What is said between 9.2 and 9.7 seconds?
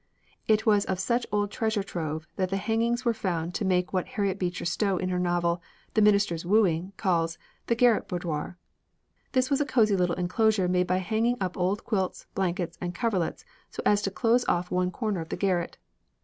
This was a